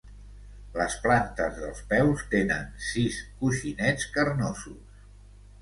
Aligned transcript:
Les 0.77 0.95
plantes 1.03 1.59
dels 1.65 1.83
peus 1.93 2.25
tenen 2.33 2.65
sis 2.87 3.21
coixinets 3.43 4.09
carnosos. 4.17 5.01